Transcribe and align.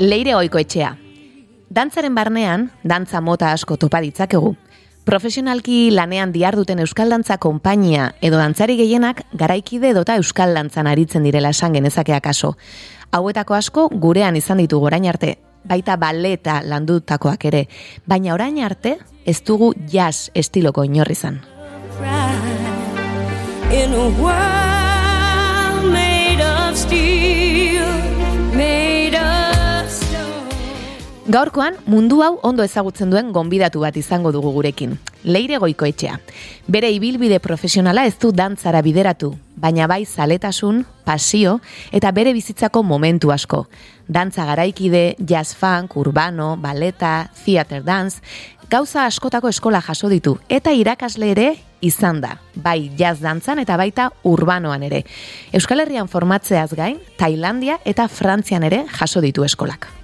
Leire 0.00 0.32
oiko 0.32 0.56
etxea. 0.56 0.94
Dantzaren 1.68 2.14
barnean, 2.16 2.70
dantza 2.88 3.20
mota 3.20 3.50
asko 3.52 3.76
topa 3.76 4.00
ditzakegu. 4.00 4.54
Profesionalki 5.04 5.90
lanean 5.92 6.32
duten 6.32 6.78
Euskal 6.78 7.10
Dantza 7.10 7.36
konpainia 7.36 8.14
edo 8.22 8.38
dantzari 8.38 8.76
gehienak 8.76 9.22
garaikide 9.34 9.90
edota 9.90 10.16
Euskal 10.16 10.54
Dantzan 10.54 10.86
aritzen 10.86 11.22
direla 11.22 11.50
esan 11.50 11.74
genezakeak 11.74 12.26
aso. 12.26 12.56
Hauetako 13.12 13.54
asko 13.54 13.88
gurean 13.88 14.36
izan 14.36 14.58
ditu 14.58 14.80
gorain 14.80 15.04
arte, 15.06 15.36
baita 15.64 15.96
baleta 15.96 16.62
landutakoak 16.64 17.44
ere, 17.44 17.68
baina 18.06 18.32
orain 18.34 18.58
arte 18.64 18.96
ez 19.26 19.42
dugu 19.44 19.74
jazz 19.86 20.30
estiloko 20.34 20.84
inorri 20.84 21.12
izan. 21.12 21.40
In 23.70 23.92
a 23.92 24.08
world 24.18 25.92
made 25.92 26.40
of 26.40 26.76
steel, 26.76 27.39
Gaurkoan 31.30 31.76
mundu 31.86 32.24
hau 32.24 32.40
ondo 32.42 32.64
ezagutzen 32.66 33.12
duen 33.12 33.28
gonbidatu 33.30 33.84
bat 33.84 33.94
izango 33.94 34.32
dugu 34.34 34.50
gurekin. 34.50 34.96
Leire 35.22 35.60
goiko 35.62 35.86
etxea. 35.86 36.16
Bere 36.66 36.88
ibilbide 36.90 37.38
profesionala 37.38 38.02
ez 38.08 38.16
du 38.18 38.32
dantzara 38.34 38.80
bideratu, 38.82 39.28
baina 39.54 39.86
bai 39.86 40.00
zaletasun, 40.06 40.80
pasio 41.06 41.60
eta 41.94 42.10
bere 42.10 42.32
bizitzako 42.34 42.82
momentu 42.82 43.30
asko. 43.30 43.68
Dantza 44.08 44.48
garaikide, 44.48 45.14
jazz 45.20 45.54
funk, 45.54 45.94
urbano, 46.02 46.56
baleta, 46.58 47.30
theater 47.44 47.84
dance, 47.86 48.18
gauza 48.68 49.06
askotako 49.06 49.54
eskola 49.54 49.84
jaso 49.86 50.10
ditu 50.10 50.34
eta 50.48 50.74
irakasle 50.74 51.30
ere 51.36 51.48
izan 51.80 52.18
da, 52.24 52.40
bai 52.56 52.90
jazz 52.98 53.20
dantzan 53.22 53.62
eta 53.62 53.78
baita 53.78 54.10
urbanoan 54.26 54.82
ere. 54.82 55.04
Euskal 55.52 55.86
Herrian 55.86 56.10
formatzeaz 56.10 56.72
gain, 56.74 56.98
Tailandia 57.22 57.78
eta 57.84 58.10
Frantzian 58.10 58.66
ere 58.66 58.82
jaso 58.98 59.22
ditu 59.22 59.46
eskolak. 59.46 59.99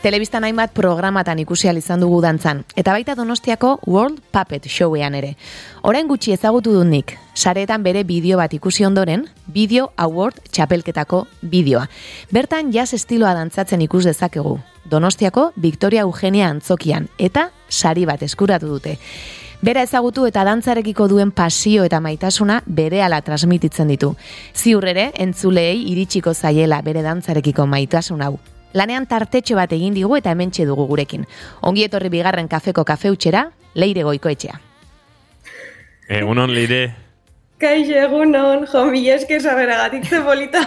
Telebistan 0.00 0.46
hainbat 0.48 0.70
programatan 0.72 1.42
ikusi 1.42 1.68
izan 1.68 2.00
dugu 2.00 2.22
dantzan, 2.22 2.64
eta 2.74 2.92
baita 2.92 3.14
donostiako 3.14 3.80
World 3.86 4.22
Puppet 4.32 4.66
Showean 4.66 5.14
ere. 5.14 5.36
Orain 5.82 6.08
gutxi 6.08 6.32
ezagutu 6.32 6.72
dut 6.72 6.86
nik, 6.86 7.18
saretan 7.34 7.82
bere 7.82 8.02
bideo 8.02 8.38
bat 8.38 8.54
ikusi 8.54 8.86
ondoren, 8.86 9.26
Video 9.46 9.92
Award 9.98 10.40
txapelketako 10.50 11.26
bideoa. 11.42 11.86
Bertan 12.32 12.72
jazz 12.72 12.94
estiloa 12.94 13.34
dantzatzen 13.34 13.82
ikus 13.82 14.06
dezakegu. 14.06 14.58
Donostiako 14.88 15.52
Victoria 15.56 16.00
Eugenia 16.08 16.48
antzokian, 16.48 17.08
eta 17.18 17.50
sari 17.68 18.06
bat 18.06 18.22
eskuratu 18.22 18.68
dute. 18.68 18.96
Bera 19.60 19.82
ezagutu 19.82 20.24
eta 20.24 20.46
dantzarekiko 20.48 21.08
duen 21.08 21.30
pasio 21.30 21.84
eta 21.84 22.00
maitasuna 22.00 22.62
bere 22.64 23.02
ala 23.02 23.20
transmititzen 23.20 23.92
ditu. 23.92 24.14
Ziur 24.54 24.88
ere, 24.88 25.10
entzuleei 25.14 25.90
iritsiko 25.92 26.32
zaiela 26.32 26.80
bere 26.80 27.02
dantzarekiko 27.02 27.66
maitasun 27.66 28.22
hau. 28.24 28.38
Lanean 28.72 29.06
tartetxo 29.06 29.56
bat 29.58 29.72
egin 29.72 29.94
digu 29.94 30.16
eta 30.16 30.30
hementxe 30.30 30.66
dugu 30.68 30.86
gurekin. 30.86 31.26
Ongi 31.66 31.84
etorri 31.88 32.10
bigarren 32.12 32.48
kafeko 32.48 32.84
kafeutxera, 32.84 33.48
leire 33.74 34.04
goiko 34.06 34.30
etxea. 34.30 34.60
Egunon, 36.10 36.52
leire. 36.54 36.82
Kaixo, 37.60 37.92
egunon, 37.92 38.64
jo, 38.66 38.84
mi 38.88 39.02
esker 39.12 39.42
zebolita. 39.42 40.62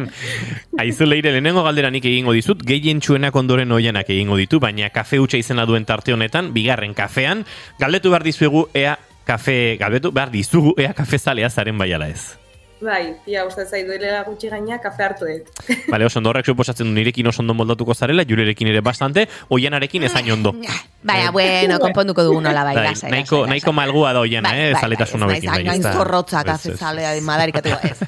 Aizu 0.82 1.04
leire, 1.04 1.32
lehenengo 1.32 1.64
galdera 1.66 1.90
nik 1.90 2.04
egingo 2.04 2.32
dizut, 2.32 2.62
gehien 2.62 3.00
txuenak 3.00 3.34
ondoren 3.34 3.72
oianak 3.72 4.08
egingo 4.08 4.36
ditu, 4.36 4.60
baina 4.60 4.88
kafe 4.90 5.18
utxa 5.18 5.36
izena 5.36 5.66
duen 5.66 5.84
tarte 5.84 6.14
honetan, 6.14 6.52
bigarren 6.54 6.94
kafean, 6.94 7.44
galdetu 7.80 8.14
behar 8.14 8.22
dizuegu, 8.22 8.68
ea 8.72 8.94
kafe, 9.26 9.76
galdetu 9.80 10.12
behar 10.12 10.30
dizugu, 10.30 10.76
ea 10.78 10.94
kafe 10.94 11.18
zalea 11.18 11.50
zaren 11.50 11.78
baiala 11.78 12.08
ez. 12.08 12.41
Bai, 12.82 13.14
pia 13.24 13.44
uste 13.46 13.62
zaitu 13.62 13.94
gutxi 14.26 14.48
gaina 14.50 14.78
kafe 14.82 15.04
hartu 15.04 15.26
dut. 15.26 15.50
Bale, 15.92 16.06
oso 16.06 16.18
ondo 16.18 16.30
horrek 16.30 16.46
suposatzen 16.46 16.88
du 16.88 16.92
nirekin 16.92 17.26
oso 17.30 17.42
ondo 17.42 17.54
moldatuko 17.54 17.94
zarela, 17.94 18.24
jurerekin 18.26 18.68
ere 18.68 18.80
bastante, 18.80 19.28
oianarekin 19.50 20.02
ezain 20.02 20.30
ondo. 20.32 20.54
Baina, 21.02 21.32
bueno, 21.34 21.78
konponduko 21.82 22.22
dugu 22.22 22.40
nola 22.40 22.62
bai. 22.62 22.76
bai 22.76 23.10
naiko, 23.10 23.40
naiko 23.50 23.72
malgua 23.74 24.12
da 24.14 24.20
oiana, 24.20 24.52
bai, 24.52 24.68
eh, 24.68 24.72
bai, 24.72 24.82
zaletasun 24.82 25.24
bai, 25.26 25.40
bai, 25.42 25.64
bai, 25.66 25.78
zorrotza 25.82 26.44
kafe 26.46 26.76
zalea, 26.76 27.10
madarikatu 27.26 27.72
ez. 27.88 27.98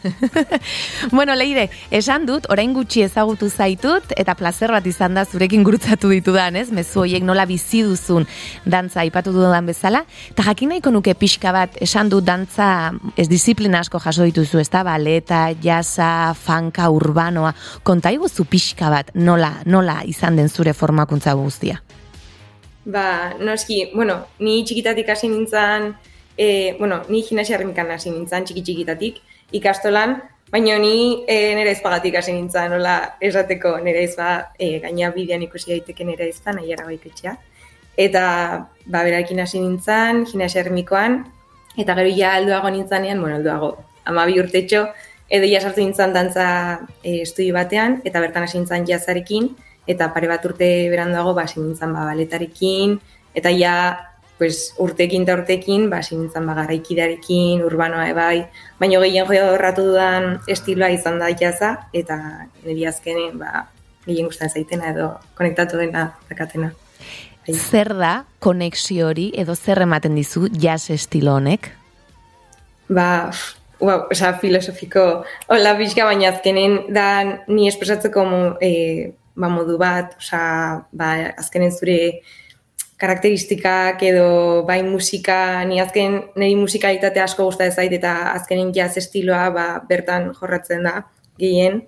bueno, 1.17 1.35
leire, 1.35 1.69
esan 1.91 2.27
dut, 2.27 2.47
orain 2.55 2.71
gutxi 2.75 3.03
ezagutu 3.03 3.49
zaitut, 3.51 4.15
eta 4.17 4.37
placer 4.39 4.71
bat 4.71 4.87
izan 4.87 5.19
da 5.19 5.25
zurekin 5.27 5.67
gurutzatu 5.67 6.12
ditudan, 6.15 6.55
ez? 6.55 6.69
Mezu 6.71 7.03
hoiek 7.03 7.27
nola 7.27 7.49
bizi 7.51 7.83
duzun 7.83 8.29
dantza 8.62 9.03
ipatu 9.06 9.35
dudan 9.35 9.67
bezala, 9.67 10.05
eta 10.31 10.47
jakin 10.47 10.77
nahiko 10.77 10.95
nuke 10.95 11.17
pixka 11.19 11.51
bat, 11.55 11.75
esan 11.83 12.15
dut 12.15 12.23
dantza 12.31 12.69
ez 13.19 13.27
disiplina 13.27 13.83
asko 13.83 13.99
jaso 14.06 14.23
dituzu 14.31 14.62
ez 14.65 14.71
da, 14.73 14.83
baleta, 14.87 15.47
jasa, 15.63 16.33
fanka, 16.35 16.89
urbanoa, 16.91 17.53
konta 17.85 18.13
iguzu 18.15 18.49
pixka 18.49 18.89
bat, 18.93 19.13
nola, 19.15 19.59
nola 19.69 20.01
izan 20.09 20.41
den 20.41 20.49
zure 20.49 20.73
formakuntza 20.73 21.37
guztia? 21.37 21.83
Ba, 22.85 23.35
noski, 23.41 23.91
bueno, 23.95 24.19
ni 24.41 24.63
txikitatik 24.65 25.09
hasi 25.09 25.29
nintzen, 25.29 25.95
e, 26.37 26.77
bueno, 26.79 27.03
ni 27.09 27.23
gimnasia 27.25 27.61
remikan 27.61 27.93
hasi 27.93 28.13
nintzen, 28.13 28.45
txiki 28.45 28.65
txikitatik, 28.65 29.21
ikastolan, 29.57 30.19
baina 30.53 30.77
ni 30.81 31.25
e, 31.29 31.55
nire 31.57 31.73
ezpagatik 31.73 32.19
hasi 32.21 32.35
nintzen, 32.37 32.75
nola, 32.77 32.99
esateko 33.25 33.79
nire 33.85 34.05
ezpa, 34.09 34.35
e, 34.59 34.79
gaina 34.85 35.13
bidean 35.15 35.45
ikusi 35.47 35.73
daiteke 35.73 36.05
nire 36.05 36.29
ezpa, 36.29 36.53
nahi 36.57 36.77
ara 36.77 36.85
baiketxea. 36.91 37.37
Eta, 38.05 38.27
ba, 38.85 39.01
berakin 39.07 39.41
hasi 39.45 39.63
nintzen, 39.63 40.25
gimnasia 40.29 40.65
ermikoan, 40.65 41.23
eta 41.79 41.97
gero 41.97 42.13
ja 42.17 42.37
alduago 42.37 42.71
nintzanean, 42.71 43.21
bueno, 43.21 43.41
alduago, 43.41 43.77
amabi 44.05 44.39
urtetxo, 44.41 44.87
edo 45.29 45.49
ja 45.49 45.61
sartu 45.61 45.83
nintzen 45.83 46.13
dantza 46.15 46.47
e, 47.03 47.23
estudio 47.23 47.55
batean, 47.57 48.01
eta 48.05 48.21
bertan 48.21 48.47
hasi 48.47 48.59
nintzen 48.59 48.87
jazarekin, 48.89 49.51
eta 49.87 50.11
pare 50.15 50.29
bat 50.31 50.45
urte 50.45 50.69
beranduago 50.93 51.35
ba, 51.37 51.47
hasi 51.49 51.61
nintzen 51.61 51.93
ba, 51.95 52.07
baletarekin, 52.11 52.99
eta 53.35 53.53
ja 53.55 53.75
pues, 54.39 54.75
urtekin 54.83 55.25
eta 55.25 55.37
urtekin, 55.39 55.89
ba, 55.91 56.03
hasi 56.03 56.19
nintzen 56.19 56.47
ba, 56.47 56.57
garaikidearekin, 56.61 57.65
urbanoa 57.67 58.09
ebai, 58.13 58.47
baina 58.81 59.01
gehien 59.03 59.29
joa 59.31 59.53
horratu 59.55 59.89
dudan 59.91 60.39
estiloa 60.51 60.91
izan 60.95 61.19
da 61.23 61.31
jaza, 61.33 61.77
eta 61.93 62.19
niri 62.65 62.87
azkenen 62.91 63.39
ba, 63.41 63.67
gehien 64.07 64.29
gustatzen 64.29 64.63
zaitena 64.63 64.93
edo 64.93 65.13
konektatu 65.39 65.81
dena 65.81 66.11
dakatena. 66.29 66.73
Zer 67.45 67.93
da 67.97 68.25
konexio 68.41 69.11
hori 69.11 69.29
edo 69.37 69.55
zer 69.55 69.83
ematen 69.85 70.15
dizu 70.17 70.49
jazz 70.49 70.89
estilo 70.95 71.35
honek? 71.37 71.69
Ba, 72.89 73.31
wow, 73.81 74.07
oza, 74.11 74.33
filosofiko, 74.39 75.25
hola 75.49 75.75
bizka, 75.79 76.05
baina 76.05 76.31
azkenen 76.31 76.79
da 76.95 77.09
ni 77.49 77.69
espresatzeko 77.69 78.25
e, 78.62 78.71
ba, 79.35 79.51
modu 79.51 79.77
bat, 79.81 80.17
oza, 80.21 80.41
ba, 80.93 81.11
azkenen 81.41 81.73
zure 81.75 81.99
karakteristikak 83.01 84.03
edo 84.07 84.62
bai 84.69 84.83
musika, 84.87 85.65
ni 85.69 85.81
azken 85.83 86.21
niri 86.39 86.55
musikalitate 86.57 87.21
asko 87.21 87.49
gusta 87.51 87.67
zait 87.71 87.93
eta 87.93 88.15
azkenen 88.33 88.73
jazz 88.73 88.97
estiloa 89.03 89.49
ba, 89.55 89.67
bertan 89.89 90.31
jorratzen 90.39 90.87
da 90.87 91.03
gehien, 91.41 91.83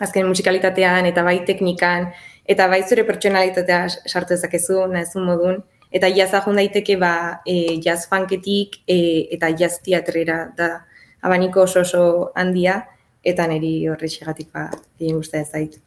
azken 0.00 0.26
musikalitatean 0.30 1.06
eta 1.10 1.22
bai 1.26 1.40
teknikan, 1.46 2.12
eta 2.48 2.68
bai 2.68 2.82
zure 2.88 3.04
pertsonalitatea 3.04 3.86
sartu 4.08 4.34
ezakezu, 4.38 4.86
nahezun 4.88 5.26
modun, 5.28 5.60
eta 5.92 6.08
jazza 6.08 6.40
daiteke 6.46 6.96
ba, 6.96 7.40
e, 7.46 7.78
jazz 7.84 8.08
funketik 8.08 8.80
e, 8.86 9.28
eta 9.36 9.50
jazz 9.50 9.80
teatrera 9.84 10.48
da 10.56 10.87
abaniko 11.22 11.62
oso 11.66 11.80
oso 11.80 12.32
handia, 12.34 12.82
eta 13.24 13.46
niri 13.50 13.88
horre 13.88 14.08
xegatik 14.08 14.50
ba, 14.54 14.68
egin 15.00 15.18
uste 15.18 15.40
ez 15.40 15.50
zait. 15.50 15.78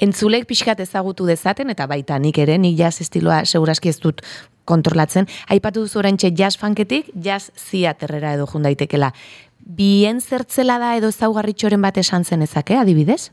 Entzulek 0.00 0.46
pixkat 0.48 0.80
ezagutu 0.80 1.26
dezaten, 1.28 1.70
eta 1.70 1.86
baita 1.86 2.18
nik 2.18 2.38
ere, 2.38 2.56
nik 2.58 2.78
jazz 2.78 3.00
estiloa 3.04 3.42
seguraski 3.44 3.90
ez 3.92 3.98
dut 4.00 4.22
kontrolatzen. 4.66 5.28
Aipatu 5.52 5.84
duzu 5.84 6.00
orantxe 6.00 6.32
jazz 6.34 6.56
funketik, 6.58 7.10
jazz 7.14 7.50
ziaterrera 7.68 8.34
edo 8.38 8.46
jundaitekela. 8.50 9.12
Bien 9.58 10.20
zertzela 10.20 10.78
da 10.82 10.94
edo 10.96 11.10
zaugarritxoren 11.12 11.82
bat 11.82 11.98
esan 11.98 12.24
zen 12.24 12.42
ezake, 12.46 12.78
adibidez? 12.78 13.30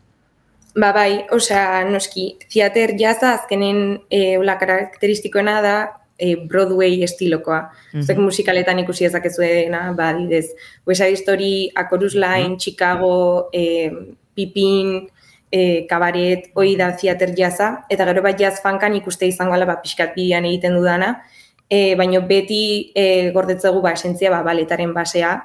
Ba 0.76 0.90
bai, 0.94 1.26
osea, 1.32 1.84
noski, 1.86 2.32
ziater 2.50 2.96
jazza 2.98 3.36
azkenen 3.38 4.02
e, 4.10 4.40
karakteristikoena 4.42 5.60
da 5.62 5.76
e, 6.18 6.36
Broadway 6.36 7.04
estilokoa. 7.04 7.72
Mm 7.94 8.02
-hmm. 8.02 8.20
musikaletan 8.20 8.80
ikusi 8.80 9.06
ezakezuena, 9.06 9.94
ba, 9.94 10.14
didez, 10.14 10.56
West 10.88 11.02
Side 11.02 11.16
Story, 11.16 11.72
Akorus 11.76 12.16
Line, 12.16 12.48
mm 12.48 12.54
-hmm. 12.54 12.60
Chicago, 12.60 13.50
e, 13.54 13.92
Pipin, 14.36 15.10
e, 15.52 15.86
Kabaret, 15.88 16.50
hoi 16.56 16.76
da 16.76 16.92
theater 16.98 17.34
jaza, 17.38 17.86
eta 17.90 18.06
gero 18.06 18.22
bat 18.22 18.40
jazz 18.40 18.62
fankan 18.62 18.96
ikuste 18.96 19.28
izango 19.28 19.54
ala, 19.54 19.66
ba, 19.66 19.78
pixkat 19.82 20.16
bidean 20.16 20.46
egiten 20.46 20.74
dudana, 20.74 21.22
e, 21.70 21.96
baina 21.96 22.20
beti 22.20 22.92
e, 22.96 23.32
gordetzegu 23.32 23.82
ba, 23.82 23.94
esentzia 23.94 24.32
ba, 24.34 24.42
baletaren 24.44 24.94
basea, 24.94 25.36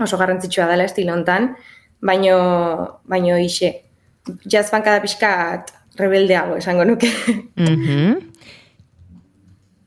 oso 0.00 0.16
garrantzitsua 0.16 0.68
dela 0.70 0.86
estilo 0.86 1.12
hontan, 1.12 1.56
baino, 2.00 3.00
baino 3.04 3.36
ixe, 3.38 3.82
jazz 4.46 4.70
fanka 4.70 4.94
da 4.94 5.02
pixkat 5.02 5.74
rebeldeago, 5.98 6.56
esango 6.56 6.84
nuke. 6.84 7.10
Mm 7.56 8.29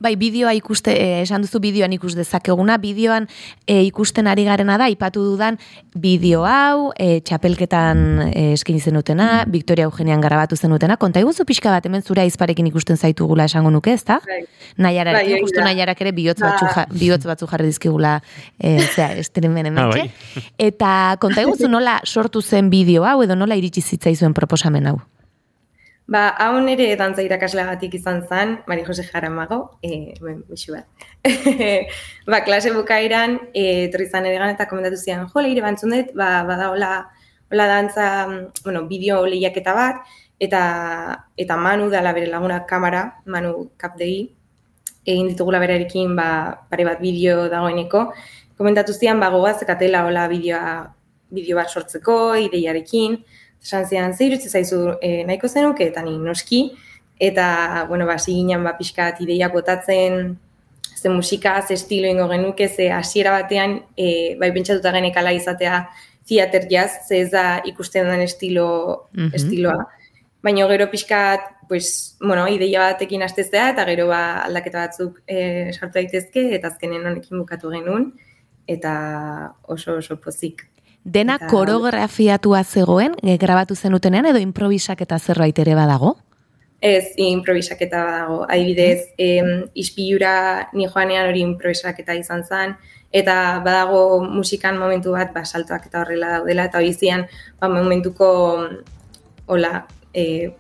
Bai, 0.04 0.18
bideoa 0.20 0.52
ikuste, 0.58 0.92
eh, 1.00 1.22
esan 1.24 1.46
duzu 1.46 1.62
bideoan 1.64 1.94
ikus 1.96 2.12
dezakeguna, 2.18 2.76
bideoan 2.84 3.24
eh, 3.68 3.86
ikusten 3.88 4.28
ari 4.28 4.44
garena 4.44 4.76
da, 4.82 4.90
ipatu 4.92 5.22
dudan 5.24 5.56
bideo 5.96 6.42
hau, 6.44 6.90
eh, 7.00 7.22
txapelketan 7.24 8.02
eh, 8.34 8.50
eskin 8.58 8.82
zenutena, 8.84 9.46
Victoria 9.48 9.86
Eugenian 9.88 10.20
garabatu 10.20 10.58
zenutena, 10.60 10.98
konta 11.00 11.24
iguzu 11.24 11.46
pixka 11.48 11.72
bat, 11.72 11.88
hemen 11.88 12.04
zure 12.04 12.26
aizparekin 12.26 12.68
ikusten 12.68 13.00
zaitugula 13.00 13.46
esango 13.48 13.72
nuke, 13.72 13.94
ezta? 13.96 14.20
Bai. 14.28 14.42
Nahiara, 14.78 15.14
Bai, 15.16 15.40
justu 15.40 15.62
da. 15.62 15.70
nahiarak 15.70 16.02
ere 16.04 16.12
bihotz 16.12 16.42
Ba. 16.42 16.52
batzu, 16.52 16.68
ja, 16.76 16.86
bihotz 16.92 17.24
batzu 17.30 17.48
jarri 17.48 17.72
dizkigula, 17.72 18.18
eh, 18.60 18.82
zera, 18.94 19.14
estremen 19.24 19.72
Ah, 19.78 19.88
bai. 19.88 20.12
Eta 20.60 21.16
konta 21.22 21.42
iguzu 21.48 21.70
nola 21.72 22.02
sortu 22.04 22.42
zen 22.42 22.70
bideo 22.70 23.06
hau, 23.08 23.22
edo 23.24 23.36
nola 23.40 23.56
iritsi 23.56 23.82
zitzaizuen 23.82 24.34
proposamen 24.34 24.86
hau? 24.92 24.98
Ba, 26.06 26.34
hau 26.36 26.60
nire 26.60 26.90
dantza 27.00 27.24
irakasleagatik 27.24 27.94
izan 27.96 28.26
zen, 28.28 28.58
Mari 28.68 28.84
Jose 28.84 29.06
Jaramago, 29.08 29.78
e, 29.82 30.14
ben, 30.20 30.42
bixu 30.50 30.74
bat. 30.76 30.86
ba, 32.32 32.42
klase 32.44 32.74
bukaeran, 32.76 33.38
e, 33.56 33.86
etorri 33.88 34.10
zan 34.10 34.26
eta 34.26 34.68
komentatu 34.68 34.98
zian, 34.98 35.28
jo, 35.32 35.40
leire 35.40 35.62
bantzun 35.62 35.92
dut, 35.96 36.12
ba, 36.14 36.44
bada 36.44 36.72
hola, 36.72 37.10
hola 37.50 37.68
dantza, 37.68 38.28
bueno, 38.66 38.86
bideo 38.86 39.26
lehiaketa 39.26 39.74
bat, 39.74 40.04
eta, 40.40 41.24
eta 41.38 41.56
Manu 41.56 41.90
dala 41.90 42.12
bere 42.12 42.28
laguna 42.28 42.66
kamera, 42.66 43.22
Manu 43.26 43.70
Kapdegi, 43.78 44.36
egin 45.06 45.30
ditugula 45.32 45.60
berarekin 45.60 46.16
ba, 46.16 46.66
pare 46.70 46.84
bat 46.84 47.00
bideo 47.00 47.48
dagoeneko, 47.48 48.12
komentatu 48.58 48.92
zian, 48.92 49.24
ba, 49.24 49.32
gogoaz, 49.32 49.62
ekatela 49.64 50.04
hola 50.04 50.28
bideoa, 50.28 50.92
bideo 51.32 51.56
bat 51.56 51.72
sortzeko, 51.72 52.36
ideiarekin, 52.44 53.22
esan 53.64 53.86
zian, 53.88 54.14
ze 54.14 54.26
irutze 54.28 54.50
zaizu 54.50 54.98
e, 55.02 55.24
nahiko 55.24 55.48
zenuke, 55.48 55.88
eta 55.88 56.02
ni 56.04 56.18
noski, 56.20 56.72
eta, 57.20 57.86
bueno, 57.88 58.06
ba, 58.06 58.18
ginen 58.18 58.64
ba, 58.64 58.74
pixkat 58.78 59.22
ideiak 59.24 59.54
botatzen, 59.54 60.38
ze 61.02 61.10
musika, 61.10 61.62
ze 61.68 61.74
estilo 61.74 62.08
ingo 62.08 62.28
genuke, 62.30 62.68
ze 62.68 62.90
hasiera 62.92 63.32
batean, 63.32 63.82
e, 63.98 64.36
bai 64.40 64.52
pentsatuta 64.52 64.92
genekala 64.92 65.32
izatea 65.34 65.88
theater 66.28 66.68
jazz, 66.70 67.08
ze 67.08 67.22
ez 67.22 67.32
da 67.32 67.62
ikusten 67.66 68.08
den 68.08 68.22
estilo, 68.22 69.08
Mhm. 69.14 69.34
estiloa. 69.36 69.88
Baina 70.44 70.68
gero 70.68 70.90
pixkat, 70.92 71.40
pues, 71.70 72.18
bueno, 72.20 72.48
ideia 72.48 72.92
batekin 72.92 73.22
hastezea, 73.24 73.70
eta 73.70 73.86
gero 73.86 74.08
ba, 74.08 74.44
aldaketa 74.44 74.88
batzuk 74.88 75.22
e, 75.28 75.72
sartu 75.72 75.94
daitezke, 76.00 76.54
eta 76.56 76.68
azkenen 76.68 77.06
honekin 77.06 77.40
bukatu 77.40 77.70
genuen, 77.72 78.14
eta 78.68 79.54
oso 79.64 79.96
oso 79.98 80.20
pozik. 80.20 80.68
Dena 81.04 81.36
Eta- 81.36 81.48
koreografiatua 81.48 82.64
zegoen, 82.64 83.16
grabatu 83.40 83.76
zenutenean, 83.76 84.26
edo 84.26 84.40
improvisaketa 84.40 85.20
zerbait 85.20 85.58
ere 85.60 85.76
badago? 85.76 86.18
Ez, 86.84 87.14
improvisaketa 87.18 88.04
dago. 88.04 88.46
Adibidez, 88.50 89.14
em, 89.18 89.66
ispilura 89.74 90.70
ni 90.74 90.88
joanean 90.88 91.30
hori 91.30 91.40
improvisaketa 91.42 92.16
izan 92.16 92.44
zen, 92.44 92.76
eta 93.12 93.62
badago 93.64 94.24
musikan 94.24 94.78
momentu 94.78 95.12
bat, 95.12 95.32
ba, 95.34 95.46
saltoak 95.46 95.86
eta 95.88 96.02
horrela 96.02 96.40
daudela, 96.40 96.66
eta 96.66 96.80
hori 96.80 96.94
zian, 96.94 97.28
ba, 97.60 97.70
momentuko, 97.70 98.68
hola, 99.46 99.86
e, 100.14 100.52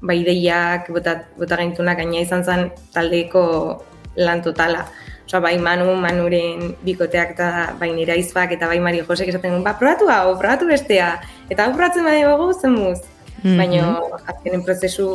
ba, 0.00 0.14
ideiak, 0.14 0.90
bota, 0.90 1.24
bota 1.36 1.56
gaina 1.56 2.20
izan 2.20 2.44
zen 2.44 2.70
taldeko 2.92 3.84
lan 4.16 4.42
totala. 4.42 4.86
Osa, 5.26 5.40
bai 5.40 5.56
Manu, 5.58 5.94
Manuren 5.96 6.74
bikoteak 6.84 7.30
eta 7.32 7.48
bai 7.80 7.92
nire 7.96 8.12
aizpak 8.12 8.52
eta 8.52 8.68
bai 8.68 8.78
Mari 8.80 9.00
Josek 9.08 9.30
esaten 9.32 9.62
ba, 9.64 9.72
probatu 9.80 10.10
hau, 10.12 10.36
probatu 10.38 10.68
bestea. 10.68 11.14
Eta 11.48 11.64
hau 11.64 11.72
probatzen 11.72 12.04
badi 12.04 12.26
dugu, 12.28 12.52
zen 12.52 12.76
muz. 12.76 12.98
Mhm. 13.42 13.56
Baina 13.58 14.00
azkenen 14.26 14.62
prozesu 14.64 15.08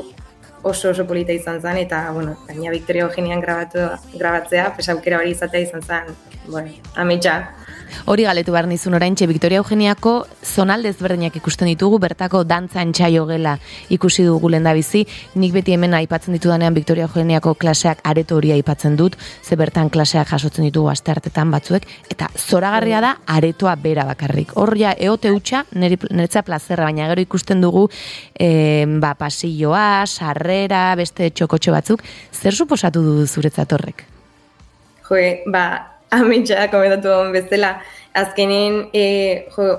oso 0.63 0.89
oso 0.89 1.05
polita 1.07 1.31
izan 1.31 1.61
zen, 1.61 1.77
eta, 1.77 2.09
bueno, 2.11 2.35
gaina 2.47 2.71
Victoria 2.71 3.03
Eugenian 3.03 3.41
grabatu, 3.41 3.85
grabatzea, 4.13 4.73
pues 4.75 4.89
aukera 4.89 5.19
hori 5.19 5.31
izatea 5.31 5.61
izan 5.61 5.81
zen, 5.81 6.15
bueno, 6.47 6.73
ametsa. 6.95 7.53
Hori 8.05 8.25
galetu 8.27 8.53
behar 8.55 8.67
nizun 8.67 8.95
oraintxe, 8.97 9.27
Victoria 9.27 9.59
Eugeniako 9.61 10.13
zonalde 10.43 10.89
ezberdinak 10.93 11.35
ikusten 11.39 11.69
ditugu, 11.71 11.99
bertako 11.99 12.43
dantza 12.43 12.81
entxaio 12.81 13.25
gela 13.29 13.57
ikusi 13.89 14.25
dugu 14.27 14.49
lenda 14.49 14.73
bizi. 14.73 15.05
Nik 15.35 15.53
beti 15.53 15.75
hemen 15.75 15.93
aipatzen 15.97 16.35
ditudanean 16.37 16.73
Victoria 16.73 17.07
Eugeniako 17.09 17.55
klaseak 17.59 18.03
areto 18.03 18.37
hori 18.37 18.53
aipatzen 18.55 18.95
dut, 18.99 19.17
ze 19.43 19.55
bertan 19.59 19.89
klaseak 19.89 20.29
jasotzen 20.29 20.67
ditugu 20.67 20.89
asteartetan 20.89 21.51
batzuek, 21.51 21.87
eta 22.09 22.29
zoragarria 22.37 23.01
da 23.01 23.15
aretoa 23.27 23.75
bera 23.75 24.05
bakarrik. 24.09 24.55
Hor 24.57 24.75
ja, 24.79 24.93
eote 24.97 25.31
hutsa, 25.31 25.65
niretza 25.75 26.43
plazerra, 26.47 26.89
baina 26.89 27.09
gero 27.11 27.23
ikusten 27.25 27.61
dugu 27.61 27.87
e, 28.33 28.85
ba, 29.01 29.13
pasilloa, 29.19 30.05
sarrera, 30.07 30.95
beste 30.99 31.29
txokotxo 31.29 31.75
batzuk, 31.75 32.03
zer 32.33 32.55
suposatu 32.55 33.03
du 33.03 33.27
zuretzat 33.27 33.73
horrek? 33.77 34.05
Jo, 35.09 35.21
ba, 35.51 35.65
ametsa 36.11 36.67
komentatu 36.71 37.07
duen 37.07 37.31
bezala, 37.35 37.79
azkenen, 38.13 38.89
e, 38.93 39.45
jo, 39.55 39.69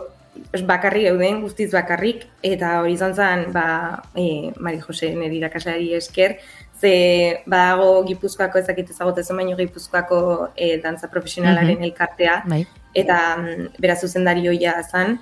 os 0.54 0.62
bakarrik 0.66 1.06
euden, 1.10 1.40
guztiz 1.42 1.70
bakarrik, 1.72 2.24
eta 2.42 2.80
hori 2.80 2.94
izan 2.94 3.14
zen, 3.14 3.52
ba, 3.52 4.02
e, 4.16 4.50
Mari 4.58 4.78
Jose 4.80 5.10
nire 5.14 5.34
irakasleari 5.36 5.92
esker, 5.98 6.36
ze 6.80 7.42
badago 7.46 8.04
Gipuzkoako 8.08 8.58
ezakit 8.62 8.88
ezagotezen 8.90 9.36
baino 9.36 9.56
Gipuzkoako 9.58 10.20
e, 10.56 10.78
dantza 10.80 11.08
profesionalaren 11.12 11.76
Mhm. 11.76 11.84
elkartea, 11.90 12.42
Bai. 12.48 12.66
eta 12.94 13.36
mm, 13.36 13.66
bera 13.78 13.96
zuzendari 13.96 14.46
hoia 14.48 14.78
zen, 14.82 15.18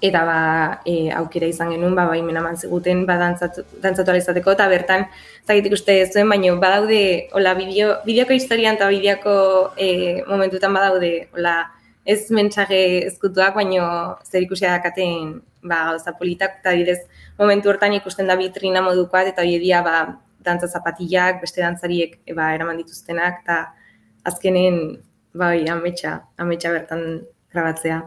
eta 0.00 0.22
ba, 0.24 0.80
e, 0.88 1.10
aukera 1.12 1.48
izan 1.50 1.74
genuen, 1.74 1.94
ba, 1.94 2.06
baimen 2.08 2.38
eman 2.40 2.56
ziguten, 2.56 3.04
ba, 3.08 3.18
dantzatu, 3.20 3.64
dantzatu 3.82 4.14
izateko, 4.16 4.54
eta 4.56 4.68
bertan, 4.72 5.04
zagitik 5.46 5.76
uste 5.76 5.96
zuen, 6.08 6.28
baina 6.32 6.54
badaude, 6.62 7.02
hola, 7.36 7.52
bideo, 7.58 7.92
bideoko 8.06 8.32
historian 8.36 8.78
eta 8.78 8.88
bideoko 8.88 9.34
e, 9.76 10.22
momentutan 10.28 10.72
badaude, 10.76 11.12
hola, 11.36 11.58
ez 12.08 12.22
mentsage 12.32 12.80
ezkutuak, 13.10 13.54
baino 13.58 13.84
zer 14.24 14.46
ikusia 14.46 14.72
dakaten, 14.78 15.42
ba, 15.62 15.82
gauza 15.90 16.16
politak, 16.16 16.62
eta 16.62 16.72
bidez, 16.78 17.02
momentu 17.38 17.68
hortan 17.68 17.98
ikusten 17.98 18.30
da 18.30 18.38
vitrina 18.40 18.80
modukoat, 18.86 19.28
eta 19.34 19.44
hori 19.44 19.58
dia, 19.60 19.82
ba, 19.84 19.98
dantza 20.40 20.70
zapatillak, 20.70 21.42
beste 21.44 21.60
dantzariek, 21.60 22.16
e, 22.24 22.32
ba, 22.32 22.54
eraman 22.56 22.80
dituztenak, 22.80 23.44
eta 23.44 23.60
azkenen, 24.24 24.80
bai, 25.36 25.68
ametsa, 25.68 26.22
ametsa 26.40 26.72
bertan 26.72 27.04
grabatzea. 27.52 28.00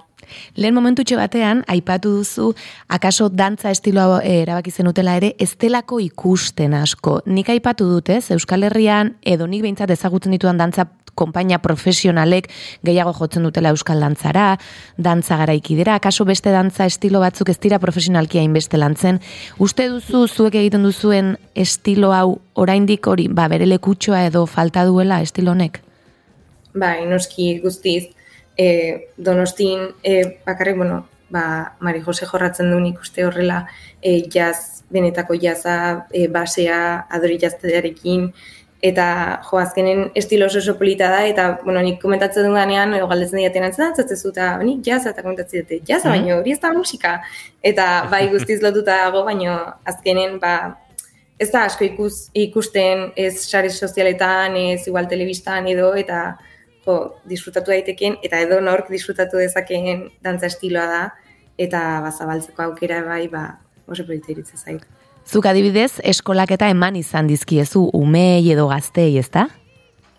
Lehen 0.56 0.74
momentutxo 0.76 1.18
batean, 1.20 1.66
aipatu 1.68 2.14
duzu, 2.20 2.54
akaso 2.88 3.28
dantza 3.30 3.72
estiloa 3.76 4.22
eh, 4.24 4.42
erabaki 4.46 4.72
zenutela 4.72 5.18
ere, 5.20 5.34
estelako 5.44 6.00
ikusten 6.00 6.74
asko. 6.78 7.20
Nik 7.26 7.52
aipatu 7.52 7.90
dut, 7.90 8.10
ez, 8.10 8.32
Euskal 8.32 8.64
Herrian, 8.64 9.18
edo 9.22 9.48
nik 9.52 9.66
behintzat 9.66 9.92
ezagutzen 9.92 10.36
ditudan 10.36 10.62
dantza 10.62 10.88
konpainia 11.16 11.60
profesionalek 11.62 12.48
gehiago 12.86 13.14
jotzen 13.14 13.46
dutela 13.46 13.70
euskal 13.74 14.02
dantzara, 14.02 14.58
dantza 14.98 15.38
garaikidera, 15.38 16.00
akaso 16.00 16.26
beste 16.26 16.50
dantza 16.54 16.88
estilo 16.90 17.22
batzuk 17.22 17.52
ez 17.54 17.60
dira 17.62 17.80
profesionalki 17.80 18.42
hainbeste 18.42 18.80
lantzen. 18.82 19.20
Uste 19.62 19.90
duzu 19.92 20.26
zuek 20.28 20.58
egiten 20.64 20.88
duzuen 20.88 21.36
estilo 21.54 22.14
hau 22.14 22.40
oraindik 22.56 23.08
hori, 23.08 23.28
ba, 23.30 23.48
bere 23.52 23.68
lekutxoa 23.70 24.26
edo 24.32 24.46
falta 24.48 24.86
duela 24.90 25.22
estilo 25.22 25.54
honek? 25.54 25.82
Bai, 26.74 27.06
noski 27.06 27.60
guztiz, 27.62 28.08
e, 28.58 29.10
donostin, 29.18 29.90
e, 30.04 30.40
bakarrik, 30.46 30.78
bueno, 30.78 31.08
ba, 31.30 31.76
Mari 31.80 32.02
Jose 32.02 32.26
jorratzen 32.26 32.70
duen 32.72 32.86
ikuste 32.86 33.26
horrela, 33.26 33.68
e, 34.02 34.22
jazz, 34.30 34.84
benetako 34.94 35.34
jaza, 35.42 36.06
e, 36.12 36.28
basea, 36.28 37.08
adori 37.10 37.40
jaztearekin, 37.42 38.28
eta 38.84 39.40
jo, 39.48 39.58
azkenen 39.58 40.12
estilo 40.14 40.46
oso 40.46 40.60
oso 40.60 40.78
polita 40.78 41.08
da, 41.10 41.26
eta, 41.26 41.60
bueno, 41.64 41.82
nik 41.82 42.02
komentatzen 42.02 42.46
dudanean, 42.46 42.94
edo 42.94 43.08
galdetzen 43.08 43.40
diaten 43.40 43.64
antzen 43.64 43.86
antzatzen 43.88 44.18
zu, 44.20 44.30
eta 44.36 44.58
nik 44.62 44.84
jaza, 44.86 45.14
eta 45.16 45.24
komentatzen 45.24 45.64
dute, 45.64 45.80
jaza, 45.88 46.10
Mhm. 46.10 46.18
baina 46.20 46.38
hori 46.38 46.52
ez 46.52 46.60
da 46.60 46.74
musika. 46.74 47.22
Eta 47.64 48.08
bai 48.12 48.28
guztiz 48.30 48.62
lotuta 48.62 48.98
dago, 49.06 49.24
baina 49.24 49.78
azkenen, 49.86 50.38
ba, 50.40 50.78
ez 51.40 51.50
da 51.52 51.64
asko 51.64 51.86
ikus, 51.86 52.30
ikusten 52.34 53.12
ez 53.16 53.40
sare 53.50 53.70
sozialetan, 53.70 54.56
ez 54.56 54.88
igual 54.88 55.08
telebistan 55.08 55.66
edo, 55.68 55.94
eta 55.96 56.38
jo, 56.86 56.98
disfrutatu 57.30 57.72
daiteken, 57.72 58.18
eta 58.26 58.42
edo 58.44 58.60
nork 58.62 58.90
disfrutatu 58.92 59.40
dezakeen 59.42 60.08
dantza 60.24 60.50
estiloa 60.52 60.86
da, 60.90 61.04
eta 61.58 61.80
bazabaltzeko 62.04 62.68
aukera 62.68 63.04
bai, 63.08 63.28
ba, 63.32 63.46
oso 63.88 64.06
polita 64.08 64.32
iritza 64.34 64.58
zait. 64.58 64.86
Zuk 65.24 65.46
adibidez, 65.48 66.02
eskolak 66.04 66.52
eta 66.52 66.68
eman 66.72 66.98
izan 67.00 67.30
dizkiezu 67.30 67.86
umei 67.96 68.44
edo 68.52 68.68
gaztei, 68.68 69.14
ezta? 69.20 69.48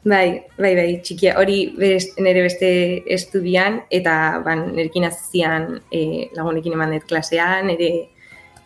Bai, 0.05 0.45
bai, 0.61 0.75
bai, 0.77 0.89
txikia, 1.05 1.35
hori 1.41 1.59
best, 1.79 2.19
nire 2.21 2.43
beste 2.45 2.69
estudian, 3.13 3.81
eta 3.93 4.41
ban, 4.45 4.67
nerekin 4.77 5.07
azizian 5.09 5.79
e, 5.89 6.29
lagunekin 6.37 6.77
eman 6.77 6.93
dut 6.93 7.07
klasea, 7.09 7.49
nire, 7.65 7.91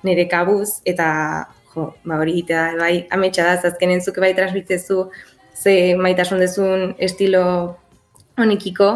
nire 0.07 0.27
kabuz, 0.31 0.81
eta 0.87 1.09
jo, 1.75 1.93
ba, 2.05 2.19
hori 2.19 2.39
egitea, 2.39 2.65
bai, 2.79 2.95
ametsa 3.15 3.47
da, 3.47 3.59
zazkenen 3.63 4.03
zuke 4.03 4.23
bai 4.23 4.33
transmitzezu, 4.35 5.05
ze 5.59 5.97
maitasun 5.99 6.43
dezun 6.43 6.95
estilo 6.99 7.77
honekiko, 8.39 8.89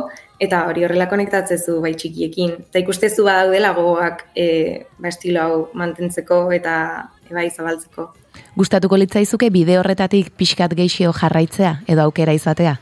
eta 0.42 0.64
hori 0.68 0.84
horrela 0.87 1.06
konektatzezu 1.11 1.78
bai 1.82 1.92
txikiekin. 1.99 2.54
Eta 2.70 2.82
ikustezu 2.82 3.26
badaudela 3.26 3.72
gogoak 3.76 4.25
e, 4.34 4.46
ba, 4.99 5.11
estilo 5.12 5.42
hau 5.42 5.58
mantentzeko 5.78 6.44
eta 6.54 6.76
e, 7.28 7.34
bai 7.34 7.49
zabaltzeko. 7.50 8.08
Gustatuko 8.56 8.99
litzaizuke 8.99 9.50
bide 9.52 9.78
horretatik 9.78 10.32
pixkat 10.37 10.75
geixio 10.78 11.12
jarraitzea 11.16 11.76
edo 11.88 12.06
aukera 12.06 12.34
izatea? 12.37 12.78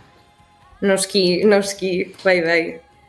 Noski, 0.80 1.42
noski, 1.44 1.92
bai, 2.24 2.38
bai. 2.46 2.62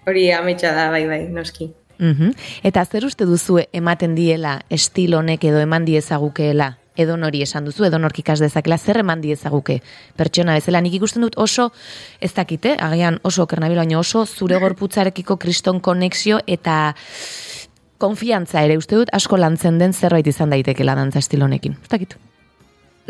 Hori 0.09 0.31
ametsa 0.33 0.73
da, 0.75 0.89
bai, 0.91 1.05
bai, 1.07 1.23
noski. 1.29 1.71
Mm 2.01 2.33
Eta 2.65 2.83
zer 2.85 3.05
uste 3.05 3.27
duzu 3.29 3.59
ematen 3.71 4.15
diela 4.17 4.61
estil 4.69 5.13
honek 5.13 5.43
edo 5.45 5.59
eman 5.61 5.85
diezagukeela 5.85 6.73
edo 6.95 7.17
nori 7.17 7.41
esan 7.41 7.65
duzu, 7.65 7.85
edo 7.87 7.99
nork 7.99 8.19
ikas 8.19 8.39
dezakela, 8.43 8.77
zer 8.77 9.01
eman 9.03 9.21
diezaguke 9.21 9.79
pertsona 10.17 10.57
bezala. 10.59 10.81
Nik 10.81 10.97
ikusten 10.99 11.23
dut 11.25 11.37
oso, 11.39 11.71
ez 12.19 12.33
dakite, 12.33 12.75
agian 12.79 13.19
oso 13.23 13.47
kernabilo, 13.47 13.81
baina 13.81 13.99
oso 13.99 14.25
zure 14.25 14.59
gorputzarekiko 14.59 15.37
kriston 15.37 15.79
konexio 15.79 16.41
eta 16.47 16.95
konfiantza 18.01 18.65
ere, 18.65 18.79
uste 18.81 18.97
dut 18.97 19.13
asko 19.13 19.37
lantzen 19.37 19.77
den 19.79 19.93
zerbait 19.93 20.27
izan 20.27 20.49
daitekela 20.49 20.97
dantza 20.97 21.21
estil 21.21 21.45
honekin. 21.45 21.77
Ez 21.83 21.93
dakit. 21.93 22.17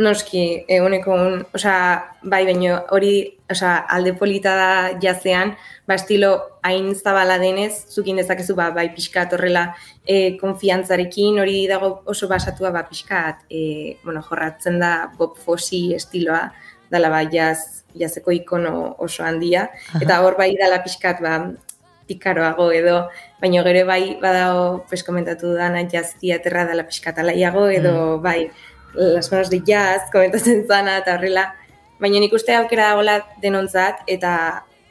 Noski, 0.02 0.66
eguneko, 0.68 1.16
osea, 1.56 1.76
bai, 2.24 2.42
baino 2.48 2.80
hori, 2.96 3.14
osea, 3.52 3.76
alde 3.96 4.14
polita 4.18 4.54
da 4.58 4.72
jazean, 5.04 5.54
ba, 5.88 5.96
estilo 6.00 6.32
hain 6.66 6.92
zabala 6.96 7.38
denez, 7.42 7.86
zukin 7.94 8.20
dezakezu, 8.22 8.56
ba, 8.58 8.70
bai, 8.76 8.88
pixkat 8.96 9.36
horrela 9.38 9.68
e, 10.06 10.38
konfiantzarekin, 10.42 11.40
hori 11.44 11.66
dago 11.72 11.92
oso 12.10 12.30
basatua, 12.32 12.74
ba, 12.76 12.84
pixkat, 12.90 13.46
e, 13.50 13.98
bueno, 14.04 14.24
jorratzen 14.28 14.80
da 14.82 14.94
Bob 15.18 15.38
Fossi 15.38 15.92
estiloa, 15.98 16.48
dala, 16.92 17.12
ba, 17.14 17.22
jaz, 17.32 17.84
jazeko 17.98 18.34
ikono 18.36 18.96
oso 19.00 19.24
handia, 19.28 19.70
eta 20.02 20.22
hor 20.26 20.40
bai 20.40 20.54
dala 20.60 20.82
pixkat, 20.84 21.22
ba, 21.24 21.38
pikaroago 22.12 22.72
edo, 22.76 22.98
baino 23.40 23.64
gero 23.64 23.86
bai, 23.88 24.18
badao, 24.22 24.84
pues, 24.90 25.04
komentatu 25.08 25.54
dana, 25.56 25.86
jaztia 25.88 26.42
terra 26.44 26.66
dala 26.68 26.84
pixkat 26.90 27.22
alaiago, 27.24 27.70
edo, 27.72 27.94
mm. 28.18 28.22
bai, 28.24 28.52
las 28.94 29.32
manos 29.32 29.50
de 29.50 29.62
jazz, 29.66 30.10
komentatzen 30.12 30.66
zana, 30.70 31.00
eta 31.00 31.16
horrela. 31.16 31.48
Baina 32.02 32.20
nik 32.20 32.34
uste 32.34 32.56
aukera 32.58 32.92
dagoela 32.92 33.20
denontzat, 33.42 34.02
eta 34.10 34.32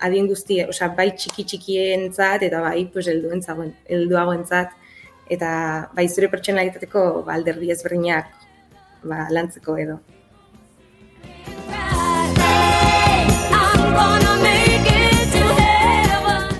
adien 0.00 0.28
guzti, 0.30 0.62
osea, 0.64 0.92
bai 0.97 1.11
txiki 1.16 1.45
txikientzat, 1.45 2.47
eta 2.49 2.61
bai, 2.64 2.85
pues, 2.92 3.09
elduen 3.11 3.42
zagoen, 3.42 3.75
elduagoentzat, 3.99 4.76
eta 5.30 5.50
bai 5.95 6.07
zure 6.09 6.30
pertsonalitateko 6.33 7.04
ba, 7.26 7.37
alderdi 7.38 7.71
ezberdinak 7.75 8.33
ba, 9.04 9.26
lantzeko 9.30 9.78
edo. 9.85 10.00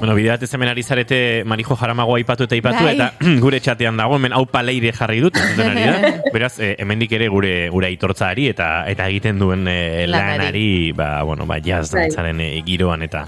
Bueno, 0.01 0.15
bidea 0.17 0.39
bat 0.39 0.43
ezamen 0.47 0.71
ari 0.73 0.83
zarete 0.83 1.17
Marijo 1.45 1.77
Jaramagoa 1.77 2.17
aipatu 2.17 2.47
eta 2.47 2.57
aipatu 2.57 2.85
Bai. 2.87 2.95
eta 2.95 3.11
gure 3.45 3.61
txatean 3.61 3.99
dago, 4.01 4.17
hemen 4.17 4.33
hau 4.33 4.47
paleire 4.49 4.95
jarri 4.97 5.21
dut, 5.21 5.37
ari 5.37 5.85
da. 5.85 6.13
Beraz, 6.35 6.55
eh, 6.59 6.73
hemendik 6.81 7.13
ere 7.19 7.29
gure 7.29 7.69
gure 7.69 7.91
aitortzari 7.91 8.49
eta 8.49 8.71
eta 8.89 9.11
egiten 9.13 9.39
duen 9.43 9.69
eh, 9.69 10.07
Lanari. 10.09 10.93
ba, 10.97 11.21
bueno, 11.29 11.45
ba, 11.45 11.61
jazz 11.61 11.91
Bai. 11.93 12.07
dantzaren 12.07 12.41
eh, 12.41 12.55
giroan 12.65 13.05
eta 13.05 13.27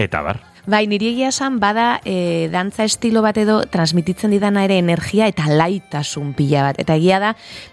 eta 0.00 0.22
bar. 0.24 0.40
Bai, 0.66 0.84
niri 0.90 1.10
egia 1.14 1.30
esan 1.32 1.58
bada 1.60 2.00
e, 2.04 2.48
dantza 2.52 2.84
estilo 2.84 3.22
bat 3.24 3.38
edo 3.40 3.60
transmititzen 3.72 4.32
didana 4.34 4.64
ere 4.66 4.76
energia 4.80 5.28
eta 5.30 5.46
laitasun 5.48 6.34
pila 6.36 6.66
bat. 6.68 6.80
Eta 6.82 6.96
egia 7.00 7.20
da, 7.22 7.30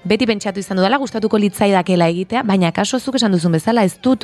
beti 0.08 0.28
pentsatu 0.30 0.62
izan 0.64 0.80
dudala, 0.80 1.00
gustatuko 1.02 1.40
litzaidakela 1.42 2.08
egitea, 2.14 2.44
baina 2.48 2.72
kaso 2.72 3.00
zuk 3.00 3.18
esan 3.20 3.36
duzun 3.36 3.58
bezala, 3.58 3.84
ez 3.84 3.98
dut 4.04 4.24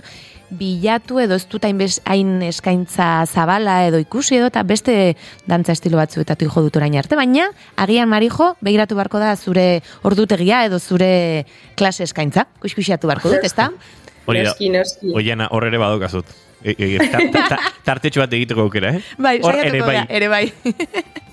bilatu 0.53 1.19
edo 1.19 1.35
ez 1.35 1.47
dut 1.49 1.65
hain, 1.65 2.31
eskaintza 2.45 3.25
zabala 3.25 3.81
edo 3.87 3.99
ikusi 3.99 4.37
edo, 4.37 4.51
eta 4.51 4.63
beste 4.63 5.15
dantza 5.49 5.73
estilo 5.75 5.97
batzuetatik 5.97 6.51
jo 6.53 6.63
dut 6.67 6.77
orain 6.79 6.95
arte, 6.99 7.17
baina 7.19 7.49
agian 7.75 8.09
marijo, 8.09 8.53
begiratu 8.61 8.95
beharko 8.95 9.19
da 9.19 9.35
zure 9.35 9.81
ordutegia 10.03 10.63
edo 10.69 10.79
zure 10.79 11.45
klase 11.75 12.05
eskaintza, 12.07 12.47
kuskusiatu 12.61 13.09
beharko 13.09 13.33
dut, 13.33 13.43
ezta? 13.43 13.71
Hori 14.25 14.39
da, 14.43 14.53
Noski, 14.53 14.69
noski. 14.71 15.11
oiana, 15.15 15.49
hor 15.51 15.67
ere 15.67 15.81
badokazut. 15.81 16.29
E, 16.63 16.75
e, 16.77 16.97
ta- 17.11 17.19
ta- 17.31 17.47
ta- 17.49 17.59
tartetxo 17.83 18.21
bat 18.23 18.33
egiteko 18.33 18.61
aukera, 18.61 18.95
eh? 18.95 19.01
Bai, 19.17 19.39
Hor 19.43 19.53
saiatuko 19.59 19.85
gara, 19.91 20.05
ere 20.09 20.27
bai. 20.31 20.45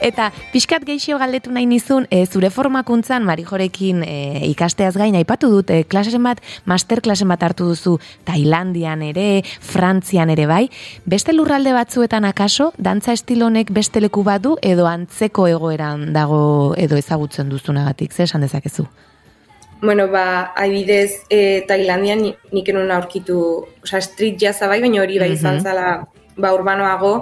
Eta 0.00 0.30
pixkat 0.52 0.82
geixio 0.88 1.18
galdetu 1.20 1.52
nahi 1.52 1.66
nizun, 1.68 2.06
e, 2.10 2.22
zure 2.26 2.48
formakuntzan 2.50 3.24
Marijorekin 3.28 4.00
e, 4.02 4.14
ikasteaz 4.48 4.94
gain 4.96 5.14
aipatu 5.18 5.50
dut, 5.52 5.70
e, 5.70 5.84
klaseren 5.84 6.24
bat, 6.24 6.40
masterklasen 6.64 7.28
bat 7.28 7.42
hartu 7.44 7.68
duzu 7.68 7.98
Tailandian 8.24 9.02
ere, 9.04 9.42
Frantzian 9.60 10.32
ere 10.32 10.46
bai. 10.50 10.62
Beste 11.04 11.36
lurralde 11.36 11.76
batzuetan 11.76 12.24
akaso, 12.24 12.72
dantza 12.78 13.12
estilonek 13.12 13.70
beste 13.76 14.00
leku 14.00 14.24
bat 14.24 14.42
du 14.42 14.56
edo 14.62 14.88
antzeko 14.88 15.46
egoeran 15.52 16.12
dago 16.16 16.74
edo 16.80 16.96
ezagutzen 16.96 17.52
duzunagatik, 17.52 18.12
ze 18.12 18.24
esan 18.24 18.40
dezakezu? 18.40 18.88
Bueno, 19.84 20.08
ba, 20.08 20.52
adibidez, 20.56 21.10
e, 21.28 21.62
Tailandian 21.68 22.20
ni- 22.22 22.36
nik 22.54 22.68
enun 22.72 22.90
aurkitu, 22.90 23.36
osea, 23.84 24.00
street 24.00 24.36
jazza 24.40 24.66
bai, 24.70 24.80
baina 24.80 25.02
hori 25.02 25.18
bai 25.22 25.32
izan 25.36 25.56
Mhm. 25.56 25.62
zala, 25.66 25.86
ba, 26.42 26.54
urbanoago, 26.54 27.12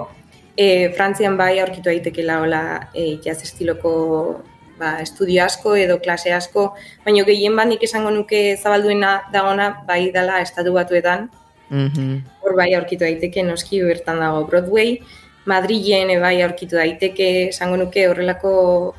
e, 0.55 0.89
Frantzian 0.95 1.35
bai 1.41 1.59
aurkitu 1.59 1.89
daitekela 1.89 2.39
hola 2.43 2.61
e, 2.93 3.17
jazz 3.23 3.41
estiloko 3.43 4.41
ba, 4.79 5.01
estudio 5.01 5.43
asko 5.43 5.75
edo 5.75 5.99
klase 5.99 6.31
asko, 6.33 6.73
baina 7.05 7.25
gehien 7.25 7.55
bat 7.55 7.67
nik 7.67 7.83
esango 7.83 8.11
nuke 8.11 8.55
zabalduena 8.61 9.11
dagona 9.33 9.67
bai 9.87 10.11
dala 10.11 10.39
estatu 10.41 10.71
batuetan, 10.73 11.29
Mhm. 11.69 12.23
hor 12.41 12.55
bai 12.55 12.73
aurkitu 12.75 13.03
daiteke, 13.03 13.43
noski 13.43 13.81
bertan 13.81 14.19
dago 14.19 14.45
Broadway, 14.47 14.99
Madrilen 15.45 16.09
e, 16.13 16.19
bai 16.23 16.37
aurkitu 16.41 16.79
daiteke, 16.79 17.49
esango 17.49 17.77
nuke 17.77 18.07
horrelako 18.07 18.53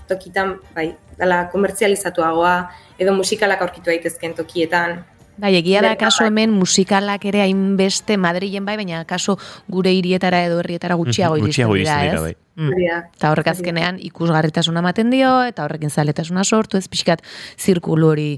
tokitan, 0.09 0.59
bai, 0.77 0.91
dala 1.19 1.47
komertzializatuagoa, 1.53 2.55
edo 3.01 3.17
musikalak 3.17 3.65
aurkitu 3.65 3.93
daitezken 3.93 4.37
tokietan. 4.37 5.03
Bai, 5.37 5.57
egia 5.59 5.81
da 5.83 5.97
kaso 5.99 6.23
bai. 6.23 6.29
hemen 6.29 6.53
musikalak 6.55 7.25
ere 7.27 7.41
hainbeste 7.43 8.17
Madrilen 8.21 8.65
bai, 8.67 8.77
baina 8.79 9.03
kaso 9.05 9.35
gure 9.67 9.91
hirietara 9.91 10.45
edo 10.47 10.61
herrietara 10.63 10.95
gutxiago 10.95 11.41
iristen 11.41 11.73
dira, 11.75 11.97
ez? 12.07 12.21
bai. 12.21 12.35
Mm. 12.55 12.85
Eta 13.17 13.33
horrek 13.33 13.49
azkenean 13.51 13.97
ikusgarritasuna 13.99 14.79
ematen 14.79 15.11
dio, 15.11 15.33
eta 15.43 15.65
horrekin 15.65 15.91
zaletasuna 15.91 16.45
sortu, 16.45 16.79
ez 16.79 16.87
pixkat 16.87 17.25
zirkulu 17.59 18.13
hori 18.13 18.29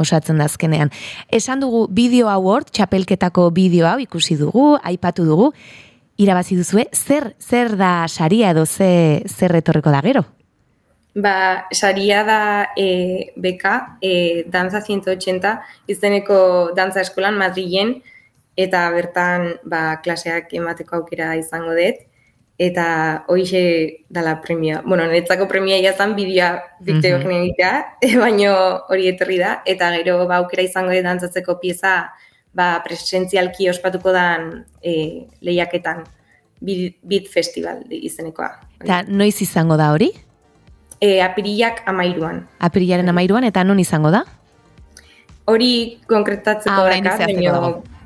osatzen 0.00 0.40
da 0.40 0.46
azkenean. 0.48 0.88
Esan 1.28 1.60
dugu 1.60 1.84
Video 1.92 2.30
Award, 2.32 2.70
txapelketako 2.72 3.50
bideo 3.52 3.90
hau 3.90 3.98
ikusi 4.00 4.38
dugu, 4.40 4.78
aipatu 4.80 5.28
dugu, 5.28 5.50
irabazi 6.16 6.56
duzue, 6.56 6.86
zer, 6.94 7.34
zer 7.40 7.76
da 7.76 8.06
saria 8.08 8.50
edo 8.50 8.64
ze, 8.66 9.22
zer 9.28 9.54
etorreko 9.56 9.90
da 9.90 10.00
gero? 10.02 10.24
Ba, 11.16 11.66
saria 11.72 12.22
da 12.24 12.40
e, 12.76 13.32
beka, 13.36 13.96
e, 14.04 14.44
Danza 14.52 14.82
180, 14.84 15.54
izeneko 15.88 16.72
dantza 16.76 17.00
eskolan 17.00 17.38
Madrilen, 17.40 17.94
eta 18.56 18.90
bertan 18.92 19.54
ba, 19.64 19.96
klaseak 20.04 20.52
emateko 20.56 20.96
aukera 21.00 21.34
izango 21.36 21.72
dut, 21.76 22.02
eta 22.58 23.24
hoize 23.28 24.04
dala 24.08 24.38
premia. 24.42 24.82
Bueno, 24.84 25.04
niretzako 25.08 25.44
premia 25.48 25.76
jazan 25.84 26.14
bideoa 26.16 26.62
bideoa 26.80 27.18
Mhm. 27.18 27.30
egitea, 27.40 27.72
baino 28.24 28.52
hori 28.88 29.08
etorri 29.08 29.38
da, 29.38 29.62
eta 29.64 29.90
gero 29.96 30.26
ba, 30.26 30.36
aukera 30.40 30.62
izango 30.62 30.92
dut 30.92 31.04
dantzatzeko 31.04 31.58
pieza 31.60 32.10
ba, 32.56 32.80
presentzialki 32.84 33.68
ospatuko 33.70 34.12
dan 34.16 34.64
e, 34.80 35.26
lehiaketan 35.44 36.04
Beat 36.60 37.28
Festival 37.28 37.82
izenekoa. 37.92 38.48
Eta 38.80 39.02
noiz 39.08 39.36
izango 39.44 39.76
da 39.76 39.90
hori? 39.92 40.08
E, 41.00 41.20
apirilak 41.20 41.82
amairuan. 41.86 42.46
Apirilaren 42.64 43.12
amairuan, 43.12 43.44
eta 43.44 43.64
non 43.64 43.78
izango 43.82 44.10
da? 44.14 44.24
Hori 45.46 46.00
konkretatzeko 46.08 46.72
Ah, 46.72 46.88
baina 46.88 47.12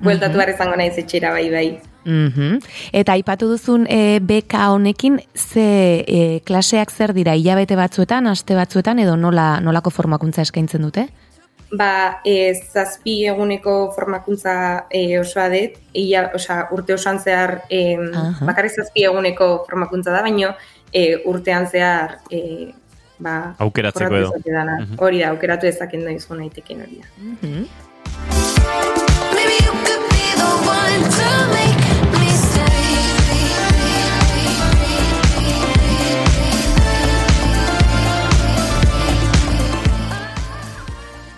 bueltatu 0.01 0.33
Mhm. 0.35 0.37
behar 0.39 0.51
izango 0.51 0.77
naiz 0.77 0.99
etxera 0.99 1.31
bai 1.31 1.47
bai. 1.51 1.81
Mhm. 2.05 2.59
Eta 2.93 3.13
aipatu 3.13 3.47
duzun 3.49 3.87
e, 3.89 4.19
beka 4.21 4.71
honekin, 4.73 5.21
ze 5.35 6.05
e, 6.07 6.41
klaseak 6.45 6.91
zer 6.91 7.13
dira, 7.15 7.35
hilabete 7.37 7.77
batzuetan, 7.77 8.27
aste 8.27 8.55
batzuetan, 8.55 8.99
edo 8.99 9.17
nola, 9.17 9.61
nolako 9.61 9.91
formakuntza 9.91 10.43
eskaintzen 10.43 10.83
dute? 10.83 11.09
Ba, 11.73 12.21
e, 12.25 12.55
zazpi 12.73 13.27
eguneko 13.31 13.93
formakuntza 13.95 14.87
e, 14.91 15.19
osoa 15.21 15.47
dut, 15.53 15.77
ia, 15.95 16.25
osea, 16.35 16.65
urte 16.75 16.97
osoan 16.97 17.21
zehar 17.23 17.61
e, 17.71 17.95
Aha. 17.95 18.47
bakarrik 18.49 18.75
zazpi 18.75 19.05
eguneko 19.07 19.67
formakuntza 19.69 20.11
da, 20.11 20.23
baino 20.27 20.51
e, 20.93 21.05
urtean 21.31 21.69
zehar 21.71 22.19
e, 22.31 22.73
ba, 23.19 23.55
Aukeratzeko 23.59 24.17
edo. 24.17 24.33
dana. 24.47 24.81
Mhm. 24.81 24.99
Hori 24.99 25.23
da, 25.23 25.31
aukeratu 25.31 25.71
dezaken 25.71 26.05
da 26.09 26.17
izan 26.17 26.43
naiteken 26.43 26.83
hori 26.83 27.01
da. 27.05 27.09
Mhm. 27.23 27.67
Maybe 29.35 29.61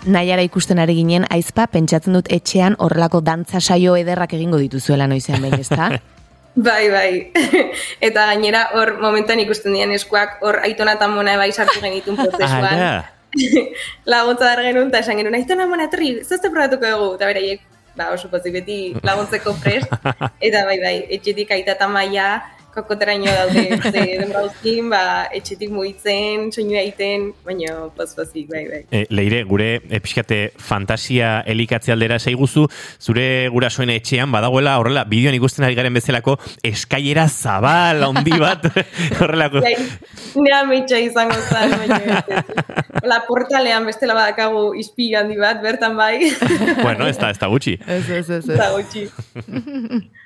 Naiara 0.05 0.43
ikusten 0.43 0.79
ari 0.83 0.95
ginen, 0.97 1.27
aizpa, 1.31 1.67
pentsatzen 1.71 2.17
dut 2.17 2.31
etxean 2.31 2.75
horrelako 2.79 3.21
dantza 3.21 3.61
saio 3.61 3.95
ederrak 3.95 4.33
egingo 4.35 4.59
dituzuela 4.59 5.07
noizean 5.07 5.41
behin, 5.41 5.59
ezta? 5.59 5.91
Bai, 6.55 6.85
bai. 6.93 7.31
eta 8.07 8.27
gainera 8.29 8.67
hor 8.77 8.99
momentan 9.01 9.39
ikusten 9.41 9.73
dian 9.73 9.89
eskuak 9.95 10.35
hor 10.45 10.59
aitona 10.61 10.93
eta 10.99 11.07
mona 11.09 11.33
bai 11.37 11.49
sartu 11.51 11.81
genitun 11.81 12.19
prozesuan. 12.19 13.01
Laguntza 14.13 14.45
dar 14.45 14.61
genuen, 14.61 14.91
eta 14.91 15.01
esan 15.01 15.17
genuen, 15.17 15.39
aitona 15.39 15.65
monatri, 15.65 16.19
zazte 16.21 16.51
probatuko 16.53 16.91
dugu, 16.91 17.07
eta 17.17 17.29
beraiek, 17.31 17.63
ba, 17.97 18.11
oso 18.13 18.29
pozik 18.29 18.53
beti 18.53 18.77
laguntzeko 19.01 19.55
prest, 19.63 19.89
eta 20.37 20.61
bai, 20.67 20.77
bai, 20.83 20.93
etxetik 21.17 21.55
aita 21.57 21.73
eta 21.73 21.89
maia, 21.89 22.27
kokoteraino 22.73 23.31
daude, 23.31 23.63
ze 23.91 23.91
denbora 23.91 24.43
guztien, 24.47 24.89
ba, 24.91 25.01
etxetik 25.35 25.71
mugitzen, 25.73 26.49
soinua 26.51 26.81
egiten, 26.81 27.29
baina 27.45 27.75
poz-pozik, 27.95 28.47
bai, 28.51 28.63
bai. 28.69 28.81
E, 28.91 29.03
leire, 29.13 29.43
gure 29.49 29.69
e, 29.77 29.99
pixkate 30.03 30.39
fantasia 30.57 31.35
elikatze 31.49 31.93
aldera 31.93 32.19
zaiguzu, 32.19 32.65
zure 33.01 33.27
gurasoen 33.53 33.93
etxean 33.93 34.33
badagoela 34.33 34.77
horrela, 34.81 35.05
bideoan 35.09 35.37
ikusten 35.37 35.67
ari 35.67 35.77
garen 35.77 35.93
bezalako 35.93 36.37
eskailera 36.65 37.27
zabal 37.29 38.03
handi 38.09 38.39
bat, 38.41 38.67
horrelako. 39.21 39.63
Bai, 39.65 39.75
nea 40.41 40.63
metxa 40.69 41.01
izango 41.03 41.37
zen, 41.49 41.77
baina 41.83 42.01
ez. 42.23 42.43
La 43.03 43.21
portalean 43.27 43.85
bestela 43.85 44.15
badakagu 44.17 44.71
izpi 44.79 45.11
handi 45.19 45.37
bat, 45.39 45.61
bertan 45.63 45.97
bai, 45.99 46.17
bueno, 46.81 47.07
ez 47.07 47.17
da, 47.19 47.29
ez 47.33 47.39
da 47.39 47.51
gutxi. 47.51 47.77
Ez, 47.85 48.03
ez, 48.09 48.25
ez, 48.29 48.43
ez. 48.43 48.57
eta 48.57 48.71
gutxi. 48.73 49.07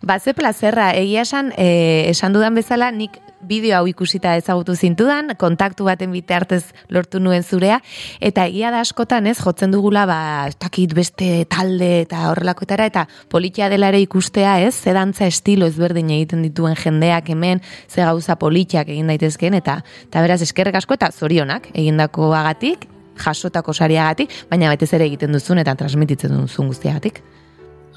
Ba, 0.00 0.20
ze 0.20 0.32
plazerra, 0.32 0.92
egia 0.94 1.24
esan, 1.26 1.50
e, 1.58 2.06
esan 2.06 2.32
dudan 2.32 2.54
bezala, 2.54 2.92
nik 2.94 3.16
bideo 3.42 3.74
hau 3.78 3.86
ikusita 3.90 4.36
ezagutu 4.38 4.76
zintudan, 4.76 5.32
kontaktu 5.38 5.88
baten 5.88 6.12
bitartez 6.14 6.70
lortu 6.88 7.18
nuen 7.18 7.42
zurea, 7.42 7.80
eta 8.20 8.44
egia 8.46 8.70
da 8.70 8.78
askotan 8.84 9.26
ez, 9.26 9.36
jotzen 9.42 9.74
dugula, 9.74 10.04
ba, 10.06 10.18
ez 10.46 10.54
dakit 10.62 10.94
beste 10.94 11.44
talde 11.50 12.04
eta 12.04 12.28
horrelakoetara, 12.30 12.86
eta 12.86 13.06
politia 13.28 13.68
dela 13.72 13.90
ere 13.90 13.98
ikustea 14.04 14.60
ez, 14.62 14.76
ze 14.76 14.94
dantza 14.94 15.26
estilo 15.26 15.66
ezberdin 15.66 16.14
egiten 16.14 16.46
dituen 16.46 16.78
jendeak 16.78 17.32
hemen, 17.34 17.62
ze 17.88 18.06
gauza 18.06 18.38
politiak 18.38 18.88
egin 18.94 19.10
daitezkeen, 19.10 19.58
eta, 19.58 19.80
eta 20.06 20.22
beraz 20.22 20.38
eskerrek 20.46 20.78
asko 20.78 20.94
eta 20.94 21.10
zorionak 21.10 21.72
egindako 21.74 22.30
agatik, 22.38 22.86
jasotako 23.18 23.74
sariagatik, 23.74 24.30
baina 24.50 24.70
batez 24.70 24.92
ere 24.94 25.10
egiten 25.10 25.34
duzun 25.34 25.58
eta 25.58 25.74
transmititzen 25.74 26.38
duzun 26.38 26.70
guztiagatik. 26.70 27.22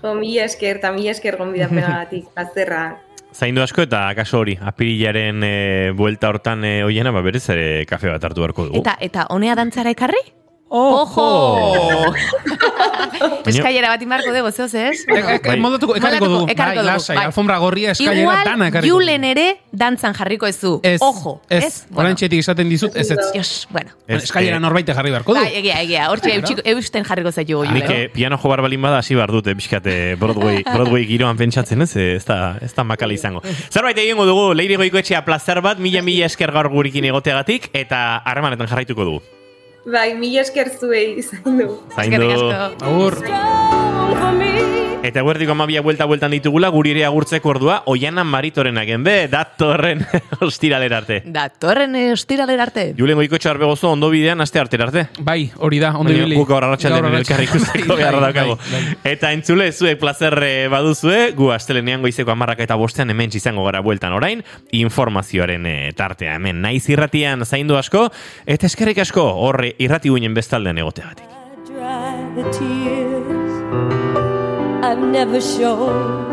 Jo, 0.01 0.15
mila 0.17 0.45
esker, 0.49 0.81
eta 0.81 0.91
mila 0.95 1.13
esker 1.13 1.37
gonbidapenagatik, 1.37 2.27
azterra. 2.43 2.83
Zaindu 3.31 3.63
asko 3.63 3.85
eta 3.85 4.03
kaso 4.17 4.41
hori, 4.41 4.57
apirilaren 4.59 5.43
e, 5.47 5.55
buelta 5.95 6.29
hortan 6.33 6.65
e, 6.67 6.73
oiena, 6.83 7.13
ba 7.15 7.23
berez 7.23 7.45
ere 7.53 7.85
kafe 7.87 8.11
bat 8.11 8.23
hartu 8.27 8.43
beharko 8.43 8.67
dugu. 8.67 8.81
Eta, 8.83 8.97
eta 8.99 9.29
honea 9.31 9.55
dantzara 9.55 9.93
ekarri? 9.93 10.19
Ojo! 10.71 12.13
Eskailera 13.51 13.89
bat 13.91 14.03
imarko 14.05 14.31
dugu, 14.31 14.51
zehoz 14.55 14.71
ez? 14.79 15.01
Bai. 15.09 15.57
Modatuko, 15.59 15.97
ekarriko 15.97 16.23
Moldatuko, 16.23 16.29
dugu. 16.31 16.51
ekarriko 16.53 16.79
Bai, 16.79 16.85
dugu, 16.85 16.85
lasai, 16.87 17.15
bai. 17.17 17.25
alfombra 17.27 17.57
gorria 17.59 17.91
eskailera 17.91 18.21
Igual, 18.21 18.43
dana 18.47 18.67
ekarriko 18.71 18.87
dugu. 18.93 19.01
Julen 19.01 19.25
ere 19.27 19.45
dantzan 19.83 20.15
jarriko 20.15 20.47
ezu. 20.47 20.71
Ez, 20.87 21.01
Ojo, 21.03 21.33
ez, 21.49 21.63
ez? 21.65 21.73
orain 21.93 22.15
txetik 22.15 22.39
esaten 22.45 22.71
dizut, 22.71 22.95
ez 22.95 23.09
ez. 23.11 23.17
Dios, 23.33 23.67
bueno. 23.69 23.91
Ez, 24.07 24.21
Eskailera 24.23 24.61
eh, 24.61 24.63
norbaite 24.63 24.95
jarri 24.95 25.11
beharko 25.11 25.35
du. 25.35 25.41
Bai, 25.41 25.51
egia, 25.59 25.81
egia. 25.83 26.05
Hortxe 26.13 26.37
eusten 26.71 27.03
jarriko 27.09 27.33
zaitugu. 27.35 27.65
Nik 27.75 27.89
eh, 27.91 28.07
piano 28.13 28.39
jo 28.39 28.53
bar 28.53 28.63
balin 28.63 28.81
bada 28.87 29.01
hasi 29.03 29.17
behar 29.19 29.35
dute 29.35 29.55
pixkate 29.59 30.15
Broadway, 30.21 30.63
Broadway 30.75 31.03
giroan 31.09 31.35
pentsatzen 31.41 31.83
ez, 31.83 31.91
ez 31.97 32.23
da, 32.25 32.55
ez 32.63 32.71
da 32.77 32.87
makala 32.87 33.17
izango. 33.17 33.43
Zerbait 33.67 33.99
egingo 34.05 34.23
dugu, 34.29 34.53
Leire 34.55 34.79
Goikoetxea 34.79 35.25
plazer 35.27 35.59
bat, 35.61 35.83
mila 35.83 35.99
mila 36.05 36.31
esker 36.31 36.55
gaur 36.55 36.71
gurekin 36.71 37.11
egoteagatik, 37.11 37.71
eta 37.75 38.21
harremanetan 38.23 38.71
jarraituko 38.71 39.03
dugu. 39.11 39.23
Bai, 39.85 40.13
mila 40.13 40.43
esker 40.45 40.69
zuei 40.77 41.17
izan 41.17 41.57
du. 41.57 41.67
Zaindu. 41.95 42.29
Agur. 42.85 43.17
Eta 45.03 45.23
guerdiko 45.25 45.53
amabia 45.55 45.81
buelta 45.81 46.05
bueltan 46.05 46.29
ditugula, 46.29 46.69
guri 46.69 46.91
ere 46.93 47.01
agurtzeko 47.07 47.49
ordua, 47.49 47.79
oianan 47.89 48.27
maritorenak 48.29 48.87
enbe, 48.93 49.15
datorren 49.31 50.03
ostiralera 50.45 50.99
arte. 51.01 51.23
Datorren 51.25 51.95
eh, 51.97 52.11
ostiralera 52.13 52.67
arte. 52.67 52.83
Julen 52.99 53.17
goikotxo 53.17 53.49
arbegozo 53.49 53.89
ondo 53.95 54.11
bidean 54.13 54.45
aste 54.45 54.59
arte 54.61 54.77
arte. 54.77 55.03
Bai, 55.25 55.49
hori 55.57 55.79
da, 55.81 55.89
ondo 55.97 56.11
Baina 56.13 56.27
ibili. 56.27 56.37
guk 56.37 56.51
gaur 56.51 56.67
arratsaldean 56.67 57.07
Gaur 57.07 57.17
elkar 57.17 57.41
ikusteko 57.47 57.87
Bai, 57.95 57.97
beharra 57.97 58.19
bai, 58.21 58.27
daukagu. 58.29 58.57
bai, 58.61 58.81
bai. 58.91 58.97
Eta 59.15 59.31
entzule 59.33 59.71
zuek 59.73 59.97
plazer 59.99 60.37
eh, 60.45 60.67
baduzue, 60.69 61.31
gu 61.39 61.49
astelenean 61.55 62.05
goizeko 62.05 62.35
amarrak 62.35 62.61
eta 62.67 62.77
bostean 62.77 63.09
hemen 63.09 63.33
izango 63.33 63.65
gara 63.65 63.81
bueltan 63.81 64.13
orain, 64.13 64.43
informazioaren 64.83 65.65
eh, 65.65 65.77
tartea 65.97 66.35
hemen 66.37 66.61
naiz 66.61 66.85
irratian 66.93 67.41
zaindu 67.49 67.79
asko, 67.81 68.05
eta 68.45 68.69
eskerrik 68.69 69.01
asko 69.01 69.25
horre 69.47 69.73
irrati 69.81 70.13
guinen 70.13 70.37
bestaldean 70.37 70.77
egoteagatik. 70.77 71.25
I've 74.91 74.99
never 74.99 75.39
shown. 75.39 76.29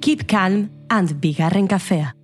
Keep 0.00 0.26
calm 0.26 0.70
and 0.88 1.20
be 1.20 1.34
Garren 1.34 1.68
Cafea. 1.68 2.21